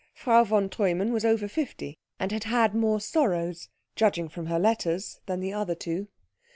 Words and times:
Frau 0.15 0.43
von 0.43 0.67
Treumann 0.67 1.13
was 1.13 1.23
over 1.23 1.47
fifty, 1.47 1.95
and 2.19 2.31
had 2.31 2.45
had 2.45 2.73
more 2.73 2.99
sorrows, 2.99 3.69
judging 3.95 4.29
from 4.29 4.47
her 4.47 4.57
letters, 4.57 5.19
than 5.27 5.41
the 5.41 5.53
other 5.53 5.75
two. 5.75 6.07